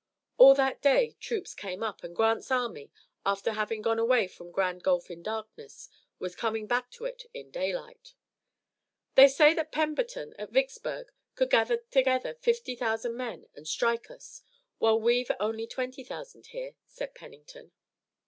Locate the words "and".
2.03-2.15, 13.53-13.67